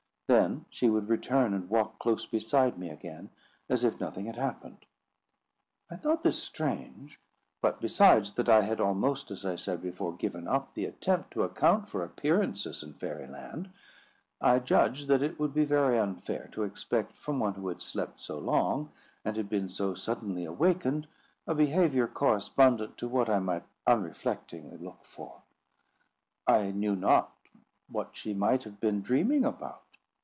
Then 0.27 0.63
she 0.69 0.89
would 0.89 1.09
return 1.09 1.53
and 1.53 1.69
walk 1.69 1.99
close 1.99 2.25
beside 2.25 2.77
me 2.77 2.89
again, 2.89 3.31
as 3.67 3.83
if 3.83 3.99
nothing 3.99 4.27
had 4.27 4.37
happened. 4.37 4.85
I 5.89 5.97
thought 5.97 6.23
this 6.23 6.41
strange; 6.41 7.19
but, 7.61 7.81
besides 7.81 8.31
that 8.35 8.47
I 8.47 8.61
had 8.61 8.79
almost, 8.79 9.29
as 9.29 9.45
I 9.45 9.57
said 9.57 9.81
before, 9.81 10.15
given 10.15 10.47
up 10.47 10.73
the 10.73 10.85
attempt 10.85 11.31
to 11.31 11.43
account 11.43 11.89
for 11.89 12.01
appearances 12.01 12.81
in 12.81 12.93
Fairy 12.93 13.27
Land, 13.27 13.71
I 14.39 14.59
judged 14.59 15.09
that 15.09 15.21
it 15.21 15.37
would 15.37 15.53
be 15.53 15.65
very 15.65 15.99
unfair 15.99 16.47
to 16.53 16.63
expect 16.63 17.17
from 17.17 17.37
one 17.41 17.55
who 17.55 17.67
had 17.67 17.81
slept 17.81 18.21
so 18.21 18.39
long 18.39 18.89
and 19.25 19.35
had 19.35 19.49
been 19.49 19.67
so 19.67 19.95
suddenly 19.95 20.45
awakened, 20.45 21.09
a 21.45 21.53
behaviour 21.53 22.07
correspondent 22.07 22.97
to 22.99 23.07
what 23.09 23.27
I 23.29 23.39
might 23.39 23.65
unreflectingly 23.85 24.77
look 24.77 25.03
for. 25.03 25.41
I 26.47 26.71
knew 26.71 26.95
not 26.95 27.35
what 27.89 28.15
she 28.15 28.33
might 28.33 28.63
have 28.63 28.79
been 28.79 29.01
dreaming 29.01 29.43
about. 29.43 29.81